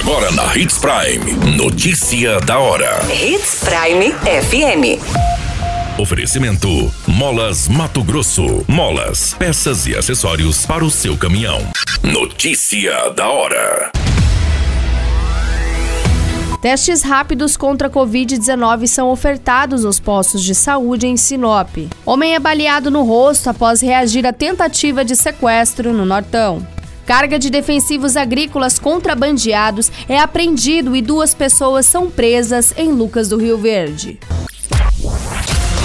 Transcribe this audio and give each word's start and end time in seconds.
Agora 0.00 0.30
na 0.32 0.56
Hits 0.56 0.78
Prime. 0.78 1.56
Notícia 1.58 2.40
da 2.40 2.58
hora. 2.58 3.00
Hits 3.12 3.62
Prime 3.62 4.10
FM. 4.22 4.98
Oferecimento: 6.00 6.90
Molas 7.06 7.68
Mato 7.68 8.02
Grosso. 8.02 8.64
Molas, 8.66 9.34
peças 9.34 9.86
e 9.86 9.94
acessórios 9.94 10.64
para 10.64 10.82
o 10.82 10.90
seu 10.90 11.18
caminhão. 11.18 11.60
Notícia 12.02 13.10
da 13.10 13.28
hora. 13.28 13.92
Testes 16.62 17.02
rápidos 17.02 17.58
contra 17.58 17.88
a 17.88 17.90
Covid-19 17.90 18.86
são 18.86 19.10
ofertados 19.10 19.84
nos 19.84 20.00
postos 20.00 20.42
de 20.42 20.54
saúde 20.54 21.06
em 21.06 21.16
Sinop. 21.18 21.76
Homem 22.06 22.34
é 22.34 22.38
baleado 22.38 22.90
no 22.90 23.02
rosto 23.02 23.50
após 23.50 23.82
reagir 23.82 24.26
à 24.26 24.32
tentativa 24.32 25.04
de 25.04 25.14
sequestro 25.14 25.92
no 25.92 26.06
Nortão. 26.06 26.66
Carga 27.10 27.40
de 27.40 27.50
defensivos 27.50 28.16
agrícolas 28.16 28.78
contrabandeados 28.78 29.90
é 30.08 30.16
apreendido 30.16 30.94
e 30.94 31.02
duas 31.02 31.34
pessoas 31.34 31.84
são 31.84 32.08
presas 32.08 32.72
em 32.76 32.92
Lucas 32.92 33.28
do 33.28 33.36
Rio 33.36 33.58
Verde. 33.58 34.20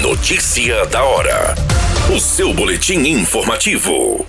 Notícia 0.00 0.86
da 0.86 1.02
hora. 1.02 1.56
O 2.14 2.20
seu 2.20 2.54
boletim 2.54 3.00
informativo. 3.00 4.24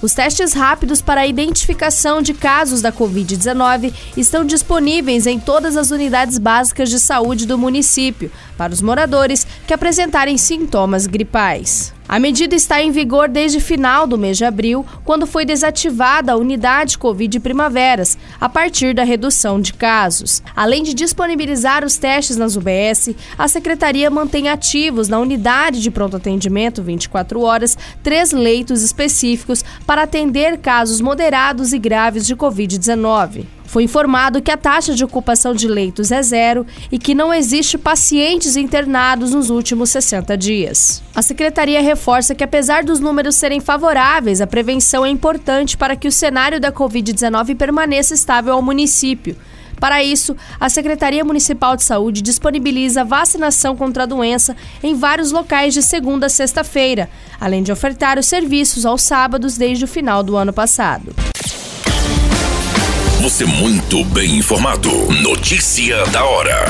Os 0.00 0.14
testes 0.14 0.54
rápidos 0.54 1.02
para 1.02 1.20
a 1.20 1.26
identificação 1.26 2.22
de 2.22 2.32
casos 2.32 2.80
da 2.80 2.90
Covid-19 2.90 3.92
estão 4.16 4.46
disponíveis 4.46 5.26
em 5.26 5.38
todas 5.38 5.76
as 5.76 5.90
unidades 5.90 6.38
básicas 6.38 6.88
de 6.88 6.98
saúde 6.98 7.46
do 7.46 7.58
município, 7.58 8.32
para 8.56 8.72
os 8.72 8.80
moradores 8.80 9.46
que 9.66 9.74
apresentarem 9.74 10.38
sintomas 10.38 11.06
gripais. 11.06 11.92
A 12.12 12.18
medida 12.18 12.54
está 12.54 12.82
em 12.82 12.90
vigor 12.90 13.26
desde 13.26 13.58
final 13.58 14.06
do 14.06 14.18
mês 14.18 14.36
de 14.36 14.44
abril, 14.44 14.84
quando 15.02 15.26
foi 15.26 15.46
desativada 15.46 16.32
a 16.32 16.36
unidade 16.36 16.98
Covid 16.98 17.40
Primaveras, 17.40 18.18
a 18.38 18.50
partir 18.50 18.94
da 18.94 19.02
redução 19.02 19.58
de 19.58 19.72
casos. 19.72 20.42
Além 20.54 20.82
de 20.82 20.92
disponibilizar 20.92 21.82
os 21.82 21.96
testes 21.96 22.36
nas 22.36 22.54
UBS, 22.54 23.14
a 23.38 23.48
Secretaria 23.48 24.10
mantém 24.10 24.50
ativos 24.50 25.08
na 25.08 25.18
unidade 25.18 25.80
de 25.80 25.90
pronto 25.90 26.18
atendimento 26.18 26.82
24 26.82 27.40
horas 27.40 27.78
três 28.02 28.30
leitos 28.30 28.82
específicos 28.82 29.64
para 29.86 30.02
atender 30.02 30.58
casos 30.58 31.00
moderados 31.00 31.72
e 31.72 31.78
graves 31.78 32.26
de 32.26 32.36
Covid-19. 32.36 33.46
Foi 33.72 33.84
informado 33.84 34.42
que 34.42 34.50
a 34.50 34.56
taxa 34.58 34.94
de 34.94 35.02
ocupação 35.02 35.54
de 35.54 35.66
leitos 35.66 36.12
é 36.12 36.22
zero 36.22 36.66
e 36.90 36.98
que 36.98 37.14
não 37.14 37.32
existe 37.32 37.78
pacientes 37.78 38.54
internados 38.54 39.32
nos 39.32 39.48
últimos 39.48 39.88
60 39.88 40.36
dias. 40.36 41.02
A 41.14 41.22
secretaria 41.22 41.80
reforça 41.80 42.34
que, 42.34 42.44
apesar 42.44 42.84
dos 42.84 43.00
números 43.00 43.34
serem 43.34 43.60
favoráveis, 43.60 44.42
a 44.42 44.46
prevenção 44.46 45.06
é 45.06 45.08
importante 45.08 45.74
para 45.78 45.96
que 45.96 46.06
o 46.06 46.12
cenário 46.12 46.60
da 46.60 46.70
Covid-19 46.70 47.56
permaneça 47.56 48.12
estável 48.12 48.52
ao 48.52 48.60
município. 48.60 49.38
Para 49.80 50.04
isso, 50.04 50.36
a 50.60 50.68
Secretaria 50.68 51.24
Municipal 51.24 51.74
de 51.74 51.82
Saúde 51.82 52.20
disponibiliza 52.20 53.02
vacinação 53.02 53.74
contra 53.74 54.02
a 54.02 54.06
doença 54.06 54.54
em 54.82 54.94
vários 54.94 55.32
locais 55.32 55.72
de 55.72 55.80
segunda 55.80 56.26
a 56.26 56.28
sexta-feira, 56.28 57.08
além 57.40 57.62
de 57.62 57.72
ofertar 57.72 58.18
os 58.18 58.26
serviços 58.26 58.84
aos 58.84 59.00
sábados 59.00 59.56
desde 59.56 59.86
o 59.86 59.88
final 59.88 60.22
do 60.22 60.36
ano 60.36 60.52
passado. 60.52 61.14
Você 63.32 63.46
muito 63.46 64.04
bem 64.04 64.36
informado. 64.36 64.90
Notícia 65.22 66.04
da 66.08 66.22
hora. 66.22 66.66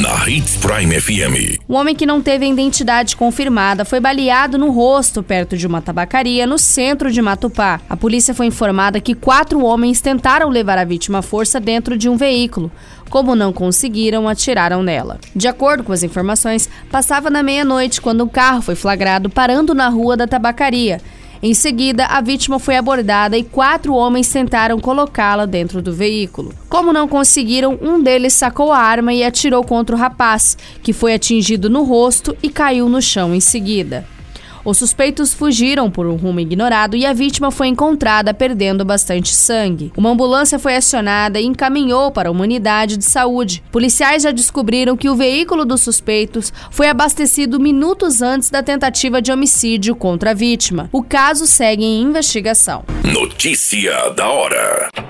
Na 0.00 0.26
Hits 0.26 0.56
Prime 0.56 0.98
FM. 0.98 1.60
Um 1.68 1.74
homem 1.74 1.94
que 1.94 2.06
não 2.06 2.22
teve 2.22 2.46
identidade 2.46 3.14
confirmada 3.14 3.84
foi 3.84 4.00
baleado 4.00 4.56
no 4.56 4.70
rosto 4.70 5.22
perto 5.22 5.58
de 5.58 5.66
uma 5.66 5.82
tabacaria 5.82 6.46
no 6.46 6.56
centro 6.56 7.12
de 7.12 7.20
Matupá. 7.20 7.82
A 7.86 7.98
polícia 7.98 8.32
foi 8.32 8.46
informada 8.46 8.98
que 8.98 9.14
quatro 9.14 9.62
homens 9.62 10.00
tentaram 10.00 10.48
levar 10.48 10.78
a 10.78 10.86
vítima 10.86 11.18
à 11.18 11.22
força 11.22 11.60
dentro 11.60 11.98
de 11.98 12.08
um 12.08 12.16
veículo. 12.16 12.72
Como 13.10 13.34
não 13.34 13.52
conseguiram, 13.52 14.26
atiraram 14.26 14.82
nela. 14.82 15.18
De 15.36 15.46
acordo 15.46 15.84
com 15.84 15.92
as 15.92 16.02
informações, 16.02 16.66
passava 16.90 17.28
na 17.28 17.42
meia-noite 17.42 18.00
quando 18.00 18.24
um 18.24 18.28
carro 18.28 18.62
foi 18.62 18.74
flagrado 18.74 19.28
parando 19.28 19.74
na 19.74 19.90
rua 19.90 20.16
da 20.16 20.26
tabacaria. 20.26 20.98
Em 21.42 21.54
seguida, 21.54 22.04
a 22.04 22.20
vítima 22.20 22.58
foi 22.58 22.76
abordada 22.76 23.36
e 23.36 23.42
quatro 23.42 23.94
homens 23.94 24.28
tentaram 24.28 24.78
colocá-la 24.78 25.46
dentro 25.46 25.80
do 25.80 25.90
veículo. 25.90 26.52
Como 26.68 26.92
não 26.92 27.08
conseguiram, 27.08 27.78
um 27.80 28.02
deles 28.02 28.34
sacou 28.34 28.70
a 28.70 28.78
arma 28.78 29.14
e 29.14 29.24
atirou 29.24 29.64
contra 29.64 29.96
o 29.96 29.98
rapaz, 29.98 30.58
que 30.82 30.92
foi 30.92 31.14
atingido 31.14 31.70
no 31.70 31.82
rosto 31.82 32.36
e 32.42 32.50
caiu 32.50 32.90
no 32.90 33.00
chão 33.00 33.34
em 33.34 33.40
seguida. 33.40 34.06
Os 34.70 34.78
suspeitos 34.78 35.34
fugiram 35.34 35.90
por 35.90 36.06
um 36.06 36.14
rumo 36.14 36.38
ignorado 36.38 36.96
e 36.96 37.04
a 37.04 37.12
vítima 37.12 37.50
foi 37.50 37.66
encontrada 37.66 38.32
perdendo 38.32 38.84
bastante 38.84 39.34
sangue. 39.34 39.92
Uma 39.96 40.10
ambulância 40.10 40.60
foi 40.60 40.76
acionada 40.76 41.40
e 41.40 41.44
encaminhou 41.44 42.12
para 42.12 42.30
uma 42.30 42.42
unidade 42.42 42.96
de 42.96 43.04
saúde. 43.04 43.64
Policiais 43.72 44.22
já 44.22 44.30
descobriram 44.30 44.96
que 44.96 45.08
o 45.08 45.16
veículo 45.16 45.64
dos 45.64 45.80
suspeitos 45.80 46.52
foi 46.70 46.88
abastecido 46.88 47.58
minutos 47.58 48.22
antes 48.22 48.48
da 48.48 48.62
tentativa 48.62 49.20
de 49.20 49.32
homicídio 49.32 49.96
contra 49.96 50.30
a 50.30 50.34
vítima. 50.34 50.88
O 50.92 51.02
caso 51.02 51.48
segue 51.48 51.82
em 51.82 52.02
investigação. 52.02 52.84
Notícia 53.02 54.10
da 54.10 54.28
hora. 54.28 55.09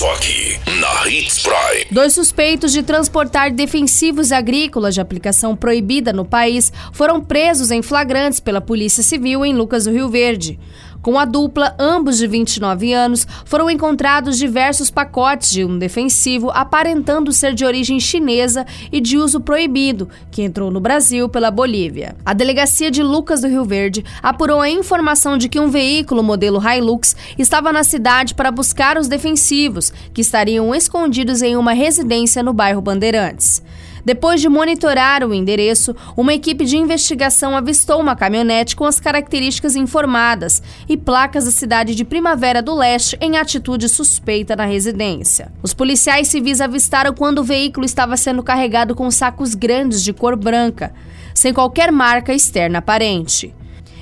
Só 0.00 0.14
aqui, 0.14 0.58
na 0.80 1.06
Hits 1.10 1.40
Prime. 1.40 1.84
Dois 1.90 2.14
suspeitos 2.14 2.72
de 2.72 2.82
transportar 2.82 3.50
defensivos 3.50 4.32
agrícolas 4.32 4.94
de 4.94 5.00
aplicação 5.02 5.54
proibida 5.54 6.10
no 6.10 6.24
país 6.24 6.72
foram 6.90 7.20
presos 7.20 7.70
em 7.70 7.82
flagrantes 7.82 8.40
pela 8.40 8.62
Polícia 8.62 9.02
Civil 9.02 9.44
em 9.44 9.52
Lucas 9.52 9.84
do 9.84 9.90
Rio 9.90 10.08
Verde. 10.08 10.58
Com 11.02 11.18
a 11.18 11.24
dupla, 11.24 11.74
ambos 11.78 12.18
de 12.18 12.26
29 12.26 12.92
anos, 12.92 13.26
foram 13.46 13.70
encontrados 13.70 14.36
diversos 14.36 14.90
pacotes 14.90 15.50
de 15.50 15.64
um 15.64 15.78
defensivo 15.78 16.50
aparentando 16.50 17.32
ser 17.32 17.54
de 17.54 17.64
origem 17.64 17.98
chinesa 17.98 18.66
e 18.92 19.00
de 19.00 19.16
uso 19.16 19.40
proibido, 19.40 20.10
que 20.30 20.42
entrou 20.42 20.70
no 20.70 20.78
Brasil 20.78 21.26
pela 21.26 21.50
Bolívia. 21.50 22.14
A 22.24 22.34
delegacia 22.34 22.90
de 22.90 23.02
Lucas 23.02 23.40
do 23.40 23.48
Rio 23.48 23.64
Verde 23.64 24.04
apurou 24.22 24.60
a 24.60 24.68
informação 24.68 25.38
de 25.38 25.48
que 25.48 25.58
um 25.58 25.70
veículo 25.70 26.22
modelo 26.22 26.60
Hilux 26.60 27.16
estava 27.38 27.72
na 27.72 27.82
cidade 27.82 28.34
para 28.34 28.50
buscar 28.50 28.98
os 28.98 29.08
defensivos, 29.08 29.90
que 30.12 30.20
estariam 30.20 30.74
escondidos 30.74 31.40
em 31.40 31.56
uma 31.56 31.72
residência 31.72 32.42
no 32.42 32.52
bairro 32.52 32.82
Bandeirantes. 32.82 33.62
Depois 34.04 34.40
de 34.40 34.48
monitorar 34.48 35.24
o 35.24 35.34
endereço, 35.34 35.94
uma 36.16 36.32
equipe 36.32 36.64
de 36.64 36.76
investigação 36.76 37.56
avistou 37.56 38.00
uma 38.00 38.16
caminhonete 38.16 38.74
com 38.74 38.84
as 38.84 38.98
características 38.98 39.76
informadas 39.76 40.62
e 40.88 40.96
placas 40.96 41.44
da 41.44 41.50
cidade 41.50 41.94
de 41.94 42.04
Primavera 42.04 42.62
do 42.62 42.74
Leste 42.74 43.18
em 43.20 43.36
atitude 43.36 43.88
suspeita 43.88 44.56
na 44.56 44.64
residência. 44.64 45.52
Os 45.62 45.74
policiais 45.74 46.28
civis 46.28 46.60
avistaram 46.60 47.12
quando 47.12 47.40
o 47.40 47.44
veículo 47.44 47.84
estava 47.84 48.16
sendo 48.16 48.42
carregado 48.42 48.94
com 48.94 49.10
sacos 49.10 49.54
grandes 49.54 50.02
de 50.02 50.12
cor 50.12 50.36
branca, 50.36 50.92
sem 51.34 51.52
qualquer 51.52 51.92
marca 51.92 52.32
externa 52.32 52.78
aparente. 52.78 53.54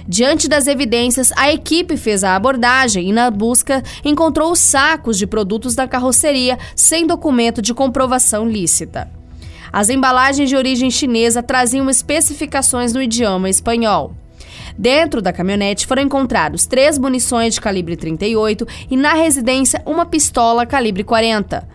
Diante 0.06 0.48
das 0.48 0.66
evidências, 0.66 1.30
a 1.36 1.52
equipe 1.52 1.94
fez 1.98 2.24
a 2.24 2.34
abordagem 2.34 3.10
e, 3.10 3.12
na 3.12 3.30
busca, 3.30 3.82
encontrou 4.02 4.50
os 4.50 4.58
sacos 4.58 5.18
de 5.18 5.26
produtos 5.26 5.74
da 5.74 5.86
carroceria 5.86 6.58
sem 6.74 7.06
documento 7.06 7.60
de 7.60 7.74
comprovação 7.74 8.48
lícita. 8.48 9.17
As 9.72 9.90
embalagens 9.90 10.48
de 10.48 10.56
origem 10.56 10.90
chinesa 10.90 11.42
traziam 11.42 11.88
especificações 11.90 12.92
no 12.92 13.02
idioma 13.02 13.48
espanhol. 13.50 14.14
Dentro 14.76 15.20
da 15.20 15.32
caminhonete 15.32 15.86
foram 15.86 16.02
encontrados 16.02 16.64
três 16.64 16.98
munições 16.98 17.54
de 17.54 17.60
calibre 17.60 17.96
38 17.96 18.66
e 18.90 18.96
na 18.96 19.14
residência 19.14 19.82
uma 19.84 20.06
pistola 20.06 20.64
calibre 20.64 21.02
40. 21.02 21.68